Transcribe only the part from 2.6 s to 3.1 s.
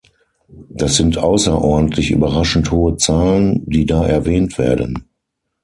hohe